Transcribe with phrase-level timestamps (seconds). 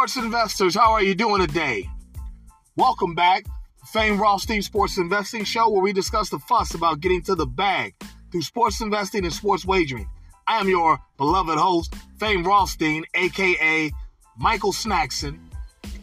[0.00, 1.86] sports investors, how are you doing today?
[2.74, 7.20] Welcome back to Fame Rothstein Sports Investing Show, where we discuss the fuss about getting
[7.24, 7.92] to the bag
[8.32, 10.08] through sports investing and sports wagering.
[10.46, 13.90] I am your beloved host, Fame Rothstein, aka
[14.38, 15.38] Michael Snackson,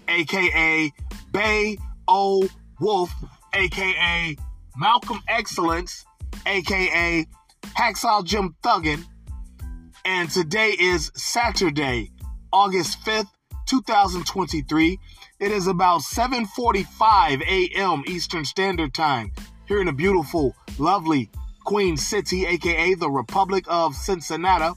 [0.07, 0.93] aka
[1.32, 2.47] Bay O
[2.79, 3.11] Wolf,
[3.55, 4.37] aka
[4.77, 6.05] Malcolm Excellence,
[6.45, 7.25] aka
[7.75, 9.04] Hacksaw Jim Thuggin.
[10.05, 12.11] And today is Saturday,
[12.54, 13.32] August 5th,
[13.67, 14.99] 2023.
[15.39, 18.03] It is about 7:45 a.m.
[18.07, 19.31] Eastern Standard Time
[19.67, 21.29] here in the beautiful, lovely
[21.63, 24.73] Queen City, aka the Republic of Cincinnati.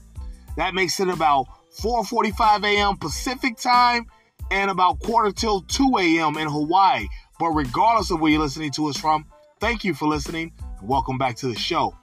[0.56, 1.46] That makes it about
[1.80, 2.96] 4:45 a.m.
[2.96, 4.06] Pacific Time
[4.50, 6.36] and about quarter till 2 a.m.
[6.36, 7.06] in Hawaii.
[7.38, 9.24] But regardless of where you're listening to us from,
[9.60, 11.94] thank you for listening and welcome back to the show.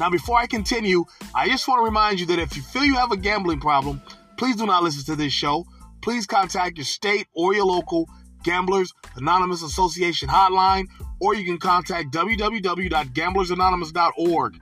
[0.00, 2.96] Now, before I continue, I just want to remind you that if you feel you
[2.96, 4.02] have a gambling problem,
[4.36, 5.66] please do not listen to this show.
[6.04, 8.06] Please contact your state or your local
[8.42, 10.84] Gamblers Anonymous Association hotline,
[11.18, 14.54] or you can contact www.gamblersanonymous.org.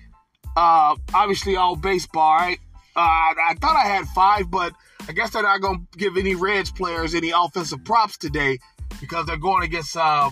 [0.55, 2.35] Uh, obviously, all baseball.
[2.35, 2.59] Right?
[2.95, 4.73] Uh, I thought I had five, but
[5.07, 8.57] I guess they're not going to give any Reds players any offensive props today
[8.99, 10.29] because they're going against uh,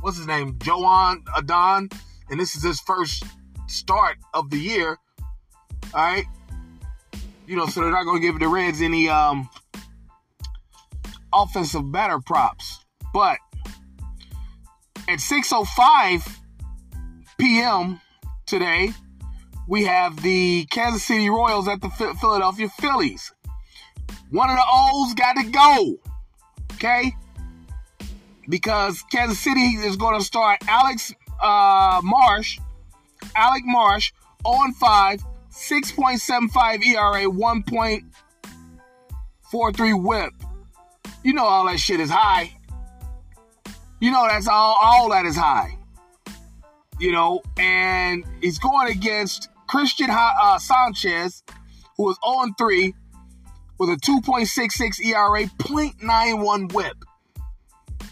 [0.00, 1.88] what's his name, Joan Adon,
[2.30, 3.24] and this is his first
[3.66, 4.98] start of the year.
[5.94, 6.24] All right,
[7.46, 9.48] you know, so they're not going to give the Reds any um,
[11.32, 12.84] offensive batter props.
[13.12, 13.38] But
[15.08, 16.38] at 6:05
[17.38, 18.00] p.m.
[18.46, 18.92] today,
[19.68, 23.32] we have the Kansas City Royals at the Philadelphia Phillies.
[24.30, 25.96] One of the O's got to go.
[26.74, 27.14] Okay?
[28.48, 31.12] Because Kansas City is going to start Alex
[31.42, 32.58] uh, Marsh,
[33.34, 34.12] Alec Marsh,
[34.46, 35.20] 0 5,
[35.56, 40.32] 6.75 ERA, 1.43 whip.
[41.24, 42.52] You know all that shit is high.
[44.00, 45.76] You know that's all all that is high.
[47.00, 51.42] You know, and he's going against Christian uh, Sanchez,
[51.96, 52.94] who is 0 3
[53.78, 56.96] with a 2.66 ERA, 0.91 whip.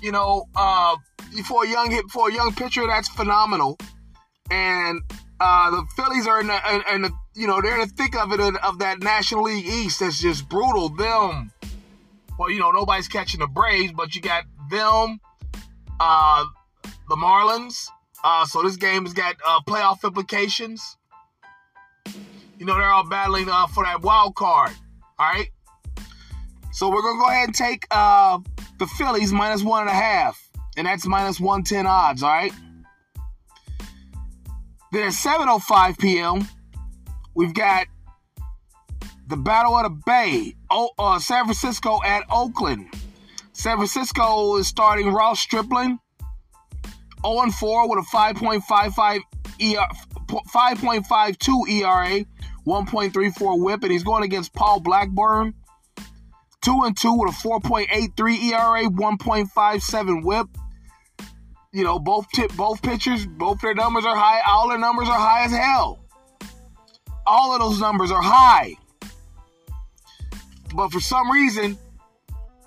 [0.02, 0.96] You know, uh,
[1.46, 3.78] for a young for a young pitcher, that's phenomenal.
[4.50, 5.02] And
[5.40, 8.16] uh, the Phillies are in the, in, in the, you know, they're in the thick
[8.16, 10.88] of it of that National League East that's just brutal.
[10.88, 11.52] Them,
[12.38, 15.20] well, you know, nobody's catching the Braves, but you got them,
[16.00, 16.44] uh,
[17.08, 17.88] the Marlins.
[18.22, 20.96] Uh, so this game has got uh, playoff implications.
[22.58, 24.70] You know, they're all battling uh, for that wild card.
[25.18, 25.50] All right.
[26.72, 28.38] So we're gonna go ahead and take uh,
[28.78, 32.22] the Phillies minus one and a half, and that's minus one ten odds.
[32.22, 32.52] All right.
[34.92, 36.48] Then at 7:05 p.m.,
[37.34, 37.86] we've got
[39.26, 42.88] the Battle of the Bay, o- uh, San Francisco at Oakland.
[43.52, 45.98] San Francisco is starting Ross Stripling,
[47.24, 49.20] 0 4 with a 5.55
[49.60, 49.86] ER,
[50.52, 52.24] 5.52 ERA,
[52.66, 55.54] 1.34 WHIP, and he's going against Paul Blackburn,
[56.62, 60.48] 2 and 2 with a 4.83 ERA, 1.57 WHIP.
[61.72, 64.40] You know, both tip, both pitchers, both their numbers are high.
[64.46, 66.03] All their numbers are high as hell.
[67.26, 68.74] All of those numbers are high.
[70.74, 71.78] But for some reason,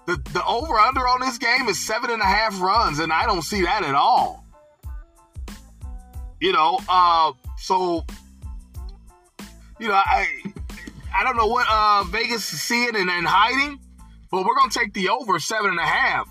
[0.05, 3.25] the, the over under on this game is seven and a half runs, and I
[3.25, 4.45] don't see that at all.
[6.39, 8.05] You know, uh, so
[9.79, 10.27] you know, I
[11.13, 13.79] I don't know what uh, Vegas is seeing and, and hiding,
[14.31, 16.29] but we're gonna take the over seven and a half.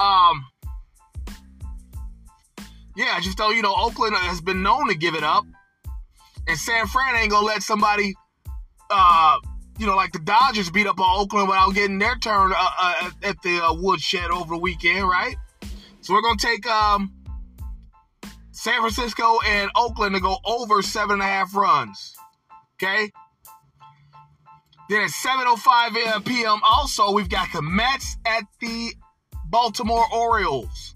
[0.00, 0.46] Um,
[2.96, 5.44] yeah, just though you know Oakland has been known to give it up,
[6.48, 8.14] and San Fran ain't gonna let somebody
[8.90, 9.38] uh,
[9.78, 13.10] you know, like the Dodgers beat up on Oakland without getting their turn uh, uh,
[13.22, 15.36] at the uh, woodshed over the weekend, right?
[16.02, 17.12] So we're gonna take um,
[18.50, 22.14] San Francisco and Oakland to go over seven and a half runs.
[22.74, 23.10] Okay.
[24.88, 26.60] Then at 7:05 p.m.
[26.64, 28.92] also we've got the Mets at the
[29.46, 30.94] Baltimore Orioles.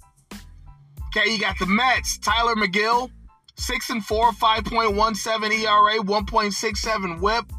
[1.07, 3.11] Okay, you got the Mets, Tyler Megill,
[3.57, 7.53] six and four, 5.17 ERA, 1.67 WHIP.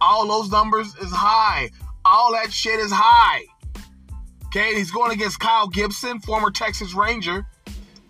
[0.00, 1.70] All those numbers is high.
[2.04, 3.44] All that shit is high.
[4.46, 7.46] Okay, he's going against Kyle Gibson, former Texas Ranger.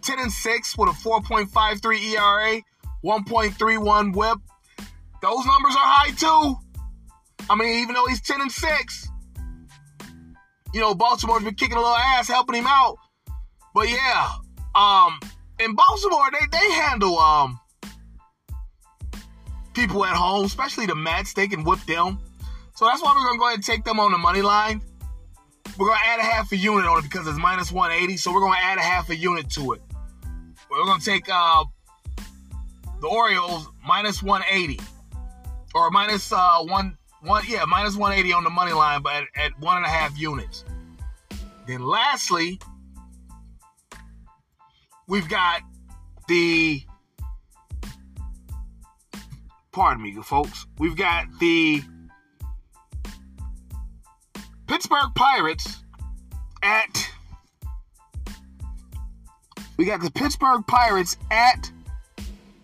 [0.03, 2.63] 10 and 6 with a 4.53 ERA,
[3.05, 4.39] 1.31 whip.
[5.21, 6.55] Those numbers are high too.
[7.51, 9.09] I mean, even though he's 10 and 6,
[10.73, 12.99] you know, Baltimore's been kicking a little ass, helping him out.
[13.75, 14.29] But yeah,
[14.75, 15.19] um,
[15.59, 17.61] in Baltimore, they, they handle um
[19.75, 22.19] people at home, especially the Mets, they can whip them.
[22.75, 24.81] So that's why we're gonna go ahead and take them on the money line.
[25.79, 28.41] We're gonna add a half a unit on it because it's minus 180, so we're
[28.41, 29.83] gonna add a half a unit to it.
[30.71, 31.65] We're gonna take uh,
[33.01, 34.81] the Orioles minus 180
[35.75, 39.61] or minus uh, one one yeah minus 180 on the money line, but at, at
[39.61, 40.65] one and a half units.
[41.67, 42.61] Then lastly,
[45.09, 45.63] we've got
[46.29, 46.83] the
[49.73, 50.67] pardon me, folks.
[50.79, 51.83] We've got the
[54.67, 55.85] Pittsburgh Pirates
[56.63, 57.11] at.
[59.77, 61.71] We got the Pittsburgh Pirates at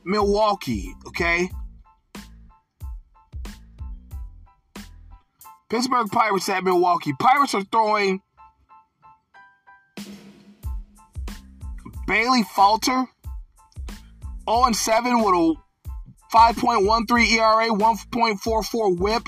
[0.04, 1.50] Milwaukee, okay?
[5.68, 7.12] Pittsburgh Pirates at Milwaukee.
[7.18, 8.22] Pirates are throwing
[12.12, 13.06] Bailey Falter
[14.46, 15.54] 0 7 with a
[16.30, 19.22] 5.13 ERA, 1.44 whip,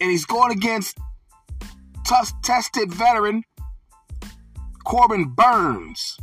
[0.00, 0.98] and he's going against
[2.04, 3.44] t- tested veteran
[4.84, 6.18] Corbin Burnes.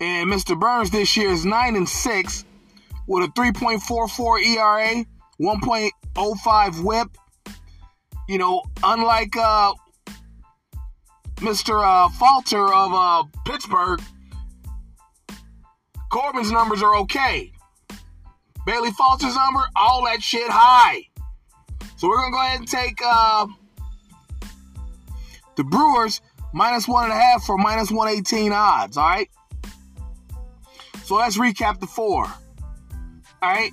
[0.00, 0.58] And Mr.
[0.58, 2.44] Burnes this year is 9 and 6
[3.06, 5.04] with a 3.44 ERA,
[5.38, 7.08] 1.05 whip.
[8.30, 9.74] You know, unlike uh,
[11.42, 11.82] Mr.
[11.82, 14.00] Uh, Falter of uh, Pittsburgh,
[16.08, 17.52] Corbin's numbers are okay.
[18.64, 21.02] Bailey Falter's number, all that shit high.
[21.96, 23.48] So we're gonna go ahead and take uh,
[25.56, 26.20] the Brewers
[26.52, 29.28] minus one and a half for minus 118 odds, all right?
[31.02, 32.24] So let's recap the four.
[32.24, 32.32] All
[33.50, 33.72] right,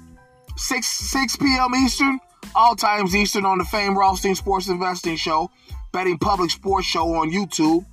[0.58, 1.76] 6 6 p.m.
[1.76, 2.20] Eastern,
[2.56, 5.52] all times Eastern on the Fame Rothstein Sports Investing Show,
[5.92, 7.86] betting public sports show on YouTube.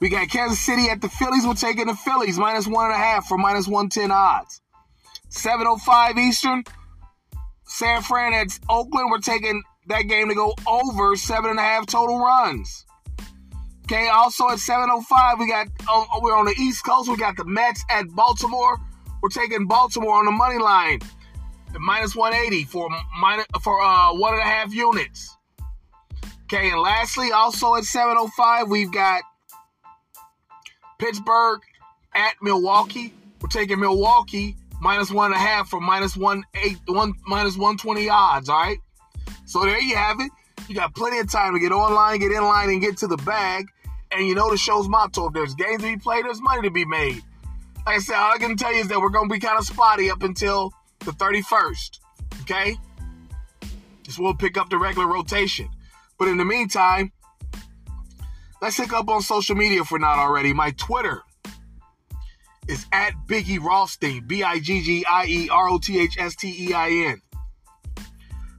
[0.00, 1.46] We got Kansas City at the Phillies.
[1.46, 4.60] We're taking the Phillies minus one and a half for minus 110 odds.
[5.30, 6.64] 7.05 Eastern.
[7.64, 9.10] San Fran at Oakland.
[9.10, 12.84] We're taking that game to go over seven and a half total runs.
[13.84, 17.08] Okay, also at 7.05, we got, oh, oh, we're on the East Coast.
[17.08, 18.76] We got the Mets at Baltimore.
[19.22, 21.00] We're taking Baltimore on the money line.
[21.78, 22.88] Minus 180 for
[23.18, 25.37] minus, for uh, one and a half units.
[26.50, 29.22] Okay, and lastly, also at 7.05, we've got
[30.98, 31.60] Pittsburgh
[32.14, 33.12] at Milwaukee.
[33.42, 37.76] We're taking Milwaukee minus one and a half for minus one eight one minus one
[37.76, 38.48] twenty odds.
[38.48, 38.78] All right.
[39.44, 40.30] So there you have it.
[40.68, 43.18] You got plenty of time to get online, get in line, and get to the
[43.18, 43.66] bag.
[44.10, 46.70] And you know the show's motto: if there's games to be played, there's money to
[46.70, 47.22] be made.
[47.84, 49.58] Like I said, all I can tell you is that we're going to be kind
[49.58, 52.00] of spotty up until the 31st.
[52.42, 52.76] Okay.
[54.02, 55.68] Just we'll pick up the regular rotation.
[56.18, 57.12] But in the meantime,
[58.60, 60.52] let's hook up on social media if we're not already.
[60.52, 61.22] My Twitter
[62.66, 66.34] is at Biggie Rothstein, B I G G I E R O T H S
[66.36, 67.22] T E I N.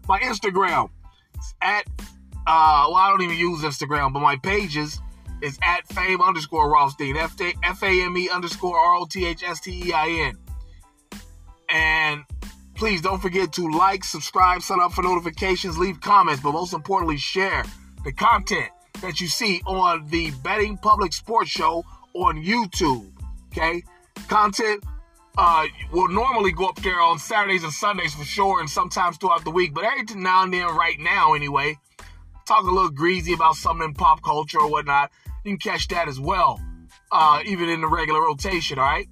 [0.08, 0.90] My Instagram
[1.38, 1.86] is at
[2.48, 5.00] Uh, well, I don't even use Instagram, but my pages
[5.44, 7.16] is at fame underscore Rothstein.
[7.16, 7.54] F A
[8.04, 10.38] M E underscore R O T H S T E I N.
[11.70, 12.24] And
[12.80, 17.18] please don't forget to like, subscribe, sign up for notifications, leave comments, but most importantly,
[17.18, 17.66] share
[18.06, 18.70] the content
[19.02, 21.84] that you see on the Betting Public Sports Show
[22.14, 23.12] on YouTube.
[23.52, 23.84] Okay?
[24.30, 24.82] Content
[25.38, 29.44] uh, will normally go up there on Saturdays and Sundays for sure, and sometimes throughout
[29.44, 29.74] the week.
[29.74, 31.78] But every now and then, right now anyway,
[32.48, 35.12] talk a little greasy about something in pop culture or whatnot.
[35.44, 36.62] You can catch that as well,
[37.12, 38.80] uh, even in the regular rotation.
[38.80, 39.10] All right.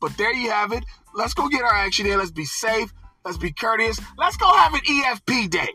[0.00, 0.84] But there you have it.
[1.14, 2.18] Let's go get our action in.
[2.18, 2.92] Let's be safe.
[3.24, 3.98] Let's be courteous.
[4.18, 5.70] Let's go have an EFP day.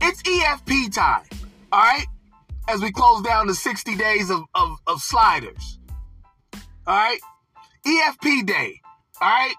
[0.00, 1.24] It's EFP time.
[1.72, 2.06] All right.
[2.68, 5.78] As we close down the 60 days of, of, of sliders.
[6.86, 7.18] All right.
[7.86, 8.80] EFP day.
[9.20, 9.54] All right.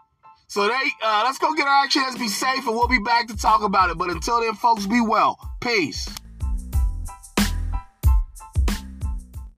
[0.50, 2.02] So they uh, let's go get our action.
[2.04, 3.98] Let's be safe, and we'll be back to talk about it.
[3.98, 5.38] But until then, folks, be well.
[5.60, 6.08] Peace.